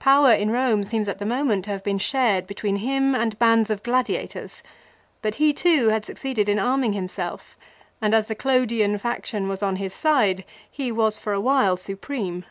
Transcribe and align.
Power 0.00 0.32
in 0.32 0.50
Eome 0.50 0.84
seems 0.84 1.06
at 1.06 1.20
the 1.20 1.24
moment 1.24 1.66
to 1.66 1.70
have 1.70 1.84
been 1.84 1.98
shared 1.98 2.48
between 2.48 2.78
him 2.78 3.14
and 3.14 3.38
bands 3.38 3.70
of 3.70 3.84
gladiators; 3.84 4.64
but 5.22 5.36
he 5.36 5.52
too 5.52 5.90
had 5.90 6.04
suc 6.04 6.16
ceeded 6.16 6.48
in 6.48 6.58
arming 6.58 6.94
himself, 6.94 7.56
and 8.02 8.12
as 8.12 8.26
the 8.26 8.34
Clodian 8.34 8.98
faction 8.98 9.46
was 9.46 9.62
on 9.62 9.76
his 9.76 9.94
side 9.94 10.44
he 10.68 10.90
was, 10.90 11.20
for 11.20 11.32
a 11.32 11.40
while, 11.40 11.76
supreme. 11.76 12.44